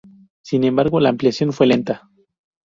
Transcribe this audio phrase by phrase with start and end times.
[0.41, 2.09] Sin embargo, la ampliación fue lenta.